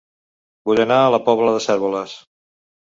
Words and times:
Vull 0.69 0.81
anar 0.85 0.97
a 1.03 1.13
La 1.17 1.21
Pobla 1.29 1.55
de 1.59 1.63
Cérvoles 1.69 2.19